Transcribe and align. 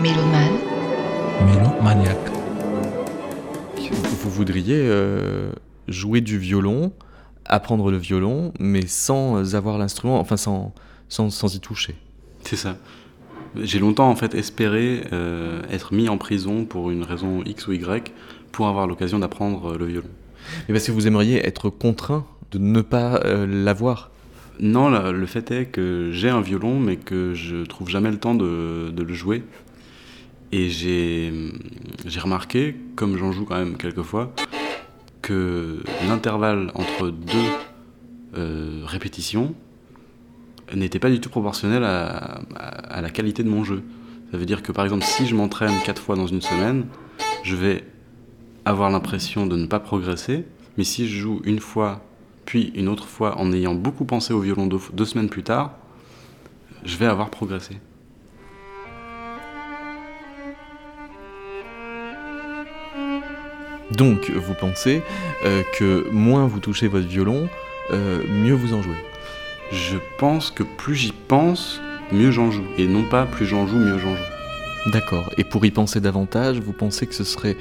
Mélomane. 0.00 0.58
Mélomaniaque. 1.44 2.30
Vous 4.20 4.30
voudriez 4.30 4.76
euh, 4.78 5.50
jouer 5.88 6.20
du 6.20 6.38
violon, 6.38 6.92
apprendre 7.44 7.90
le 7.90 7.96
violon, 7.96 8.52
mais 8.60 8.86
sans 8.86 9.56
avoir 9.56 9.76
l'instrument, 9.76 10.20
enfin 10.20 10.36
sans, 10.36 10.72
sans, 11.08 11.30
sans 11.30 11.52
y 11.56 11.58
toucher. 11.58 11.96
C'est 12.44 12.54
ça. 12.56 12.76
J'ai 13.60 13.80
longtemps 13.80 14.08
en 14.08 14.14
fait 14.14 14.36
espéré 14.36 15.02
euh, 15.12 15.62
être 15.68 15.92
mis 15.92 16.08
en 16.08 16.16
prison 16.16 16.64
pour 16.64 16.90
une 16.90 17.02
raison 17.02 17.42
X 17.44 17.66
ou 17.66 17.72
Y 17.72 18.12
pour 18.52 18.68
avoir 18.68 18.86
l'occasion 18.86 19.18
d'apprendre 19.18 19.76
le 19.76 19.86
violon. 19.86 20.10
Mais 20.68 20.74
parce 20.74 20.86
que 20.86 20.92
vous 20.92 21.08
aimeriez 21.08 21.44
être 21.44 21.70
contraint 21.70 22.24
de 22.52 22.58
ne 22.58 22.82
pas 22.82 23.20
euh, 23.24 23.46
l'avoir. 23.48 24.12
Non, 24.60 24.90
le 24.90 25.26
fait 25.26 25.50
est 25.50 25.66
que 25.66 26.10
j'ai 26.12 26.28
un 26.28 26.40
violon, 26.40 26.78
mais 26.80 26.96
que 26.96 27.32
je 27.34 27.64
trouve 27.64 27.88
jamais 27.88 28.10
le 28.10 28.18
temps 28.18 28.34
de, 28.34 28.90
de 28.90 29.02
le 29.02 29.14
jouer. 29.14 29.44
Et 30.50 30.70
j'ai 30.70 31.30
remarqué, 32.20 32.76
comme 32.96 33.16
j'en 33.16 33.32
joue 33.32 33.44
quand 33.44 33.58
même 33.58 33.76
quelques 33.76 34.02
fois, 34.02 34.32
que 35.20 35.82
l'intervalle 36.06 36.70
entre 36.74 37.10
deux 37.10 37.50
euh, 38.36 38.82
répétitions 38.84 39.54
n'était 40.74 40.98
pas 40.98 41.10
du 41.10 41.20
tout 41.20 41.30
proportionnel 41.30 41.84
à, 41.84 42.40
la 43.00 43.10
qualité 43.10 43.42
de 43.42 43.48
mon 43.48 43.64
jeu. 43.64 43.82
Ça 44.30 44.38
veut 44.38 44.46
dire 44.46 44.62
que 44.62 44.72
par 44.72 44.84
exemple, 44.84 45.04
si 45.04 45.26
je 45.26 45.34
m'entraîne 45.34 45.72
quatre 45.84 46.00
fois 46.00 46.16
dans 46.16 46.26
une 46.26 46.42
semaine, 46.42 46.86
je 47.42 47.56
vais 47.56 47.84
avoir 48.64 48.90
l'impression 48.90 49.46
de 49.46 49.56
ne 49.56 49.66
pas 49.66 49.80
progresser, 49.80 50.44
mais 50.76 50.84
si 50.84 51.08
je 51.08 51.18
joue 51.18 51.40
une 51.44 51.60
fois, 51.60 52.04
puis 52.44 52.72
une 52.74 52.88
autre 52.88 53.06
fois 53.06 53.38
en 53.38 53.52
ayant 53.52 53.74
beaucoup 53.74 54.04
pensé 54.04 54.34
au 54.34 54.40
violon 54.40 54.66
deux 54.66 55.04
semaines 55.04 55.30
plus 55.30 55.42
tard, 55.42 55.74
je 56.84 56.96
vais 56.96 57.06
avoir 57.06 57.30
progressé. 57.30 57.78
Donc, 63.90 64.30
vous 64.30 64.54
pensez 64.54 65.02
euh, 65.44 65.62
que 65.78 66.06
moins 66.10 66.46
vous 66.46 66.60
touchez 66.60 66.88
votre 66.88 67.06
violon, 67.06 67.48
euh, 67.90 68.22
mieux 68.28 68.52
vous 68.52 68.74
en 68.74 68.82
jouez. 68.82 68.96
Je 69.72 69.96
pense 70.18 70.50
que 70.50 70.62
plus 70.62 70.94
j'y 70.94 71.12
pense, 71.12 71.80
mieux 72.12 72.30
j'en 72.30 72.50
joue. 72.50 72.64
Et 72.76 72.86
non 72.86 73.04
pas 73.04 73.26
plus 73.26 73.46
j'en 73.46 73.66
joue, 73.66 73.78
mieux 73.78 73.98
j'en 73.98 74.14
joue. 74.14 74.90
D'accord. 74.92 75.30
Et 75.36 75.44
pour 75.44 75.64
y 75.64 75.70
penser 75.70 76.00
davantage, 76.00 76.60
vous 76.60 76.72
pensez 76.72 77.06
que 77.06 77.14
ce 77.14 77.24
serait 77.24 77.56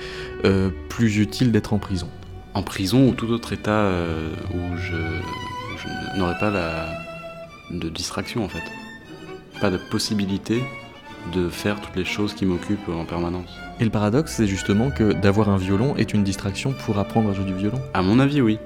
euh, 0.45 0.69
plus 0.89 1.17
utile 1.17 1.51
d'être 1.51 1.73
en 1.73 1.79
prison? 1.79 2.09
En 2.53 2.63
prison 2.63 3.07
ou 3.09 3.13
tout 3.13 3.29
autre 3.29 3.53
état 3.53 3.91
où 4.53 4.77
je, 4.77 4.95
je 5.77 6.19
n'aurais 6.19 6.37
pas 6.39 6.49
la, 6.49 6.87
de 7.71 7.89
distraction 7.89 8.43
en 8.43 8.49
fait. 8.49 8.63
Pas 9.61 9.69
de 9.69 9.77
possibilité 9.77 10.63
de 11.33 11.49
faire 11.49 11.79
toutes 11.81 11.95
les 11.95 12.05
choses 12.05 12.33
qui 12.33 12.45
m'occupent 12.45 12.89
en 12.89 13.05
permanence. 13.05 13.49
Et 13.79 13.83
le 13.83 13.89
paradoxe, 13.89 14.33
c'est 14.33 14.47
justement 14.47 14.89
que 14.89 15.13
d'avoir 15.13 15.49
un 15.49 15.57
violon 15.57 15.95
est 15.95 16.13
une 16.13 16.23
distraction 16.23 16.73
pour 16.85 16.97
apprendre 16.97 17.29
à 17.29 17.33
jouer 17.33 17.45
du 17.45 17.53
violon. 17.53 17.79
À 17.93 18.01
mon 18.01 18.19
avis, 18.19 18.41
oui. 18.41 18.59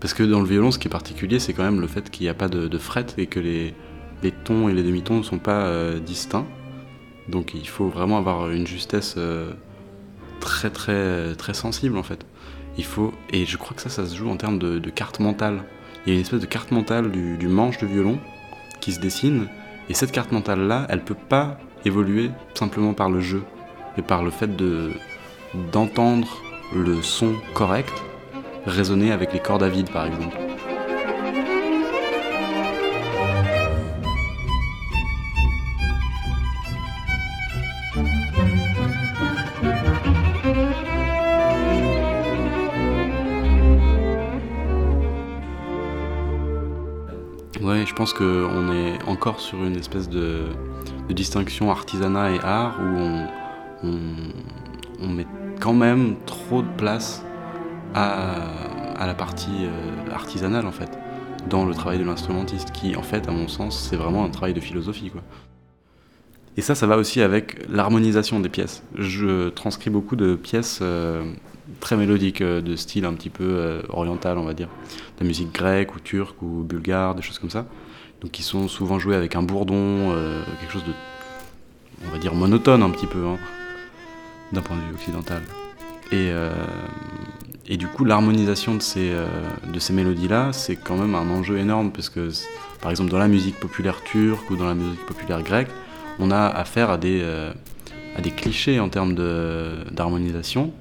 Parce 0.00 0.14
que 0.14 0.24
dans 0.24 0.40
le 0.40 0.46
violon, 0.46 0.72
ce 0.72 0.78
qui 0.78 0.88
est 0.88 0.90
particulier, 0.90 1.38
c'est 1.38 1.52
quand 1.52 1.62
même 1.62 1.80
le 1.80 1.86
fait 1.86 2.10
qu'il 2.10 2.24
n'y 2.24 2.30
a 2.30 2.34
pas 2.34 2.48
de, 2.48 2.66
de 2.66 2.78
fret 2.78 3.06
et 3.18 3.26
que 3.26 3.38
les, 3.38 3.74
les 4.22 4.32
tons 4.32 4.68
et 4.68 4.72
les 4.72 4.82
demi-tons 4.82 5.18
ne 5.18 5.22
sont 5.22 5.38
pas 5.38 5.66
euh, 5.66 6.00
distincts. 6.00 6.46
Donc 7.28 7.54
il 7.54 7.68
faut 7.68 7.88
vraiment 7.88 8.18
avoir 8.18 8.50
une 8.50 8.66
justesse 8.66 9.14
euh, 9.16 9.52
très 10.40 10.70
très 10.70 11.34
très 11.36 11.54
sensible 11.54 11.96
en 11.96 12.02
fait. 12.02 12.26
Il 12.78 12.84
faut 12.84 13.12
et 13.30 13.46
je 13.46 13.56
crois 13.56 13.76
que 13.76 13.82
ça, 13.82 13.90
ça 13.90 14.06
se 14.06 14.16
joue 14.16 14.28
en 14.28 14.36
termes 14.36 14.58
de, 14.58 14.80
de 14.80 14.90
carte 14.90 15.20
mentale. 15.20 15.62
Il 16.04 16.08
y 16.08 16.12
a 16.12 16.14
une 16.16 16.22
espèce 16.22 16.40
de 16.40 16.46
carte 16.46 16.72
mentale 16.72 17.12
du, 17.12 17.36
du 17.36 17.46
manche 17.46 17.78
de 17.78 17.86
violon 17.86 18.18
qui 18.80 18.92
se 18.92 18.98
dessine 18.98 19.46
et 19.88 19.94
cette 19.94 20.12
carte 20.12 20.32
mentale 20.32 20.60
là, 20.66 20.86
elle 20.88 21.02
peut 21.02 21.14
pas 21.14 21.58
évoluer 21.84 22.30
simplement 22.54 22.94
par 22.94 23.10
le 23.10 23.20
jeu, 23.20 23.42
mais 23.96 24.02
par 24.02 24.22
le 24.22 24.30
fait 24.30 24.56
de 24.56 24.92
d'entendre 25.70 26.28
le 26.74 27.02
son 27.02 27.34
correct 27.52 27.92
résonner 28.64 29.12
avec 29.12 29.32
les 29.32 29.40
cordes 29.40 29.62
à 29.62 29.68
vide 29.68 29.90
par 29.90 30.06
exemple. 30.06 30.36
Ouais, 47.62 47.86
je 47.86 47.94
pense 47.94 48.12
qu'on 48.12 48.72
est 48.72 49.00
encore 49.06 49.38
sur 49.38 49.62
une 49.62 49.76
espèce 49.76 50.08
de, 50.08 50.46
distinction 51.10 51.70
artisanat 51.70 52.32
et 52.32 52.40
art 52.42 52.80
où 52.80 53.86
on, 53.86 55.08
met 55.08 55.26
quand 55.60 55.72
même 55.72 56.16
trop 56.26 56.62
de 56.62 56.68
place 56.76 57.24
à, 57.94 59.06
la 59.06 59.14
partie 59.14 59.64
euh, 59.66 60.12
artisanale 60.12 60.66
en 60.66 60.72
fait, 60.72 60.90
dans 61.48 61.64
le 61.64 61.72
travail 61.74 61.98
de 61.98 62.04
l'instrumentiste, 62.04 62.72
qui 62.72 62.96
en 62.96 63.02
fait, 63.02 63.28
à 63.28 63.30
mon 63.30 63.46
sens, 63.46 63.88
c'est 63.88 63.96
vraiment 63.96 64.24
un 64.24 64.30
travail 64.30 64.54
de 64.54 64.60
philosophie 64.60 65.10
quoi. 65.10 65.22
Et 66.56 66.62
ça, 66.62 66.74
ça 66.74 66.88
va 66.88 66.96
aussi 66.96 67.22
avec 67.22 67.64
l'harmonisation 67.68 68.40
des 68.40 68.48
pièces. 68.48 68.82
Je 68.98 69.50
transcris 69.50 69.90
beaucoup 69.90 70.16
de 70.16 70.34
pièces 70.34 70.80
euh, 70.82 71.22
très 71.80 71.96
mélodiques, 71.96 72.40
euh, 72.40 72.60
de 72.60 72.74
style 72.74 73.04
un 73.04 73.14
petit 73.14 73.30
peu 73.30 73.82
oriental, 73.88 74.36
on 74.36 74.44
va 74.44 74.54
dire. 74.54 74.68
La 75.22 75.28
musique 75.28 75.52
grecque 75.52 75.94
ou 75.94 76.00
turque 76.00 76.42
ou 76.42 76.64
bulgare, 76.64 77.14
des 77.14 77.22
choses 77.22 77.38
comme 77.38 77.48
ça. 77.48 77.64
Donc 78.20 78.32
qui 78.32 78.42
sont 78.42 78.66
souvent 78.66 78.98
jouées 78.98 79.14
avec 79.14 79.36
un 79.36 79.42
bourdon, 79.44 79.76
euh, 79.76 80.42
quelque 80.58 80.72
chose 80.72 80.82
de, 80.82 80.90
on 82.08 82.10
va 82.10 82.18
dire, 82.18 82.34
monotone 82.34 82.82
un 82.82 82.90
petit 82.90 83.06
peu, 83.06 83.24
hein, 83.24 83.38
d'un 84.52 84.62
point 84.62 84.74
de 84.74 84.80
vue 84.82 84.94
occidental. 84.94 85.42
Et, 86.10 86.30
euh, 86.32 86.50
et 87.68 87.76
du 87.76 87.86
coup, 87.86 88.04
l'harmonisation 88.04 88.74
de 88.74 88.82
ces, 88.82 89.12
euh, 89.12 89.28
ces 89.78 89.92
mélodies-là, 89.92 90.52
c'est 90.52 90.74
quand 90.74 90.96
même 90.96 91.14
un 91.14 91.30
enjeu 91.30 91.56
énorme, 91.56 91.92
parce 91.92 92.08
que, 92.08 92.30
par 92.80 92.90
exemple, 92.90 93.12
dans 93.12 93.18
la 93.18 93.28
musique 93.28 93.60
populaire 93.60 94.02
turque 94.02 94.50
ou 94.50 94.56
dans 94.56 94.66
la 94.66 94.74
musique 94.74 95.06
populaire 95.06 95.40
grecque, 95.44 95.70
on 96.18 96.32
a 96.32 96.46
affaire 96.48 96.90
à 96.90 96.98
des, 96.98 97.22
à 98.16 98.20
des 98.20 98.32
clichés 98.32 98.80
en 98.80 98.88
termes 98.88 99.14
d'harmonisation. 99.92 100.72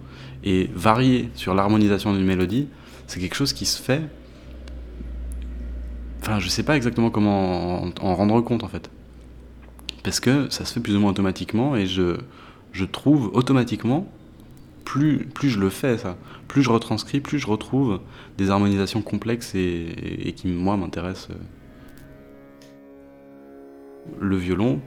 Et 0.43 0.67
varier 0.73 1.29
sur 1.35 1.53
l'harmonisation 1.53 2.11
d'une 2.11 2.25
mélodie, 2.25 2.67
c'est 3.05 3.19
quelque 3.19 3.35
chose 3.35 3.53
qui 3.53 3.67
se 3.67 3.79
fait. 3.79 4.01
Enfin, 6.21 6.39
je 6.39 6.47
sais 6.49 6.63
pas 6.63 6.75
exactement 6.75 7.09
comment 7.09 7.83
en, 7.83 7.91
en 8.01 8.15
rendre 8.15 8.39
compte 8.41 8.63
en 8.63 8.67
fait. 8.67 8.89
Parce 10.03 10.19
que 10.19 10.49
ça 10.49 10.65
se 10.65 10.73
fait 10.73 10.79
plus 10.79 10.95
ou 10.95 10.99
moins 10.99 11.11
automatiquement 11.11 11.75
et 11.75 11.85
je, 11.85 12.17
je 12.71 12.85
trouve 12.85 13.31
automatiquement, 13.33 14.07
plus, 14.85 15.25
plus 15.25 15.49
je 15.49 15.59
le 15.59 15.69
fais 15.69 15.97
ça, 15.97 16.17
plus 16.47 16.63
je 16.63 16.69
retranscris, 16.69 17.19
plus 17.21 17.39
je 17.39 17.47
retrouve 17.47 17.99
des 18.37 18.49
harmonisations 18.49 19.01
complexes 19.01 19.53
et, 19.55 20.27
et- 20.27 20.33
qui, 20.33 20.47
moi, 20.47 20.77
m'intéressent. 20.77 21.29
Le 24.19 24.35
violon, 24.35 24.79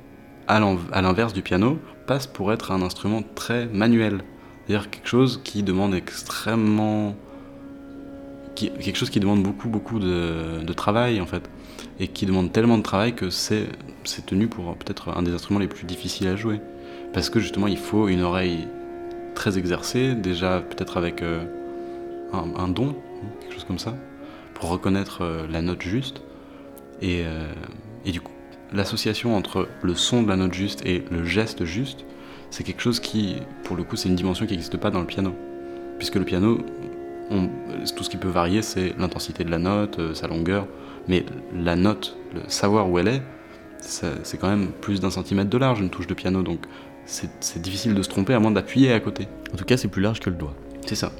à 0.48 0.58
l'inverse 1.00 1.32
du 1.32 1.42
piano, 1.42 1.78
passe 2.06 2.26
pour 2.26 2.52
être 2.52 2.72
un 2.72 2.82
instrument 2.82 3.22
très 3.34 3.66
manuel. 3.66 4.22
C'est-à-dire 4.66 4.90
quelque 4.90 5.08
chose 5.08 5.40
qui 5.44 5.62
demande 5.62 5.94
extrêmement. 5.94 7.14
Qui- 8.54 8.70
quelque 8.70 8.96
chose 8.96 9.10
qui 9.10 9.20
demande 9.20 9.42
beaucoup, 9.42 9.68
beaucoup 9.68 9.98
de, 9.98 10.72
travail, 10.74 11.20
en 11.20 11.26
fait. 11.26 11.48
Et 12.00 12.08
qui 12.08 12.26
demande 12.26 12.52
tellement 12.52 12.78
de 12.78 12.82
travail 12.82 13.14
que 13.14 13.30
c'est 13.30 13.68
tenu 14.26 14.48
pour 14.48 14.74
peut-être 14.76 15.16
un 15.16 15.22
des 15.22 15.32
instruments 15.32 15.60
les 15.60 15.68
plus 15.68 15.84
difficiles 15.86 16.26
à 16.28 16.36
jouer. 16.36 16.60
Parce 17.12 17.30
que 17.30 17.38
justement, 17.40 17.68
il 17.68 17.78
faut 17.78 18.08
une 18.08 18.22
oreille 18.22 18.66
très 19.34 19.58
exercée, 19.58 20.14
déjà 20.14 20.60
peut-être 20.60 20.96
avec 20.96 21.22
euh, 21.22 21.44
un, 22.32 22.60
un 22.60 22.68
don, 22.68 22.96
quelque 23.40 23.54
chose 23.54 23.64
comme 23.64 23.78
ça, 23.78 23.94
pour 24.54 24.70
reconnaître 24.70 25.22
euh, 25.22 25.46
la 25.50 25.62
note 25.62 25.82
juste. 25.82 26.22
Et, 27.00 27.22
euh, 27.24 27.52
et 28.04 28.12
du 28.12 28.20
coup, 28.20 28.32
l'association 28.72 29.36
entre 29.36 29.68
le 29.82 29.94
son 29.94 30.22
de 30.22 30.28
la 30.28 30.36
note 30.36 30.54
juste 30.54 30.84
et 30.84 31.04
le 31.10 31.24
geste 31.24 31.64
juste, 31.64 32.04
c'est 32.50 32.64
quelque 32.64 32.82
chose 32.82 33.00
qui, 33.00 33.36
pour 33.64 33.76
le 33.76 33.82
coup, 33.84 33.96
c'est 33.96 34.08
une 34.08 34.14
dimension 34.16 34.46
qui 34.46 34.52
n'existe 34.52 34.76
pas 34.76 34.90
dans 34.90 35.00
le 35.00 35.06
piano. 35.06 35.34
Puisque 35.98 36.16
le 36.16 36.24
piano, 36.24 36.58
on- 37.30 37.48
tout 37.96 38.04
ce 38.04 38.10
qui 38.10 38.16
peut 38.16 38.28
varier, 38.28 38.62
c'est 38.62 38.94
l'intensité 38.98 39.44
de 39.44 39.50
la 39.50 39.58
note, 39.58 39.98
euh, 39.98 40.14
sa 40.14 40.26
longueur, 40.28 40.66
mais 41.08 41.24
la 41.54 41.76
note, 41.76 42.16
le 42.34 42.40
savoir 42.48 42.90
où 42.90 42.98
elle 42.98 43.08
est, 43.08 43.22
c'est 43.80 44.38
quand 44.38 44.48
même 44.48 44.68
plus 44.80 45.00
d'un 45.00 45.10
centimètre 45.10 45.50
de 45.50 45.58
large 45.58 45.80
une 45.80 45.90
touche 45.90 46.06
de 46.06 46.14
piano, 46.14 46.42
donc 46.42 46.60
c'est 47.06 47.60
difficile 47.60 47.94
de 47.94 48.02
se 48.02 48.08
tromper 48.08 48.32
à 48.32 48.40
moins 48.40 48.50
d'appuyer 48.50 48.92
à 48.92 49.00
côté. 49.00 49.28
En 49.52 49.56
tout 49.56 49.64
cas, 49.64 49.76
c'est 49.76 49.88
plus 49.88 50.00
large 50.02 50.20
que 50.20 50.30
le 50.30 50.36
doigt. 50.36 50.54
C'est 50.86 50.94
ça. 50.94 51.12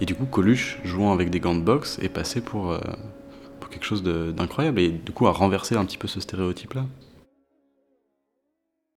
Et 0.00 0.04
du 0.06 0.14
coup, 0.14 0.26
Coluche, 0.26 0.78
jouant 0.84 1.12
avec 1.12 1.30
des 1.30 1.40
gants 1.40 1.56
de 1.56 1.62
boxe, 1.62 1.98
est 2.02 2.08
passé 2.08 2.40
pour, 2.40 2.70
euh, 2.70 2.78
pour 3.58 3.68
quelque 3.70 3.84
chose 3.84 4.02
d'incroyable 4.04 4.78
et 4.80 4.90
du 4.90 5.10
coup 5.12 5.26
a 5.26 5.32
renversé 5.32 5.74
un 5.76 5.84
petit 5.84 5.98
peu 5.98 6.06
ce 6.06 6.20
stéréotype-là. 6.20 6.84